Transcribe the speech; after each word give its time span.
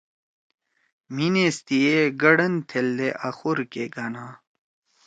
مھی 1.13 1.27
نیستی 1.33 1.77
ئے 1.87 1.99
گڑن 2.21 2.53
تھیلدے 2.69 3.09
آخور 3.27 3.57
کے 3.71 3.83
گھنا۔ 3.95 4.25